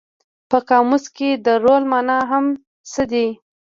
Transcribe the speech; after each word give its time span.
په 0.49 0.57
قاموس 0.69 1.05
کې 1.15 1.29
د 1.45 1.47
رول 1.63 1.83
مانا 1.91 2.17
هغه 2.31 2.49
څه 2.91 3.01
دي. 3.11 3.27